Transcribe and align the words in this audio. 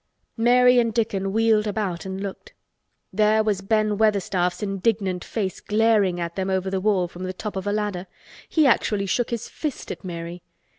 Mary 0.37 0.79
and 0.79 0.95
Dickon 0.95 1.31
wheeled 1.31 1.67
about 1.67 2.07
and 2.07 2.19
looked. 2.21 2.53
There 3.13 3.43
was 3.43 3.61
Ben 3.61 3.99
Weatherstaff's 3.99 4.63
indignant 4.63 5.23
face 5.23 5.59
glaring 5.59 6.19
at 6.19 6.35
them 6.35 6.49
over 6.49 6.71
the 6.71 6.81
wall 6.81 7.07
from 7.07 7.21
the 7.21 7.33
top 7.33 7.55
of 7.55 7.67
a 7.67 7.71
ladder! 7.71 8.07
He 8.49 8.65
actually 8.65 9.05
shook 9.05 9.29
his 9.29 9.47
fist 9.47 9.91
at 9.91 10.03
Mary. 10.03 10.41